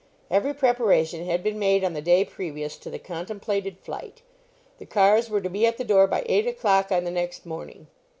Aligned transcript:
Every 0.31 0.55
preparation 0.55 1.25
had 1.27 1.43
been 1.43 1.59
made 1.59 1.83
on 1.83 1.93
the 1.93 2.01
day 2.01 2.25
previous 2.25 2.75
to 2.77 2.89
the 2.89 2.97
contemplated 2.97 3.77
flight; 3.77 4.23
the 4.79 4.85
cars 4.87 5.29
were 5.29 5.41
to 5.41 5.47
be 5.49 5.67
at 5.67 5.77
the 5.77 5.83
door 5.83 6.07
by 6.07 6.23
eight 6.25 6.47
o'clock 6.47 6.91
on 6.91 7.03
the 7.03 7.11
next 7.11 7.45
morning. 7.45 7.85